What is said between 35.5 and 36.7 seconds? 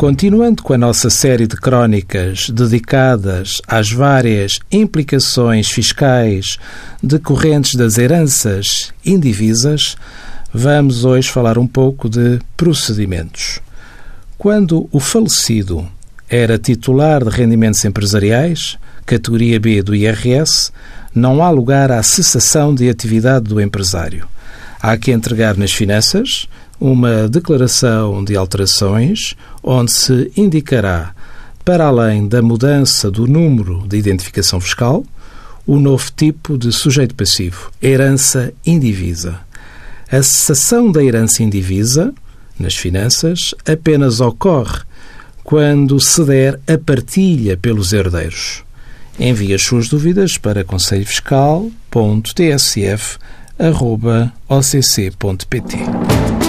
o novo tipo